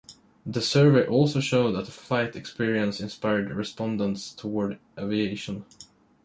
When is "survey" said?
0.63-1.05